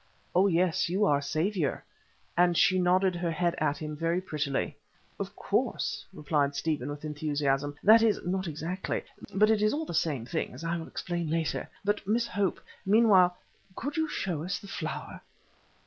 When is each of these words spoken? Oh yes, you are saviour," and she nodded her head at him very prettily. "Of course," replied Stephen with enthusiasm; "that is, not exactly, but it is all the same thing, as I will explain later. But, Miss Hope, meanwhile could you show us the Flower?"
Oh 0.33 0.47
yes, 0.47 0.89
you 0.89 1.05
are 1.05 1.21
saviour," 1.21 1.83
and 2.35 2.57
she 2.57 2.79
nodded 2.79 3.13
her 3.15 3.29
head 3.29 3.53
at 3.59 3.77
him 3.77 3.95
very 3.95 4.19
prettily. 4.19 4.75
"Of 5.19 5.35
course," 5.35 6.03
replied 6.11 6.55
Stephen 6.55 6.89
with 6.89 7.05
enthusiasm; 7.05 7.75
"that 7.83 8.01
is, 8.01 8.19
not 8.25 8.47
exactly, 8.47 9.03
but 9.31 9.51
it 9.51 9.61
is 9.61 9.75
all 9.75 9.85
the 9.85 9.93
same 9.93 10.25
thing, 10.25 10.55
as 10.55 10.63
I 10.63 10.75
will 10.75 10.87
explain 10.87 11.29
later. 11.29 11.69
But, 11.85 12.07
Miss 12.07 12.25
Hope, 12.25 12.59
meanwhile 12.83 13.37
could 13.75 13.95
you 13.95 14.07
show 14.07 14.41
us 14.41 14.57
the 14.57 14.67
Flower?" 14.67 15.21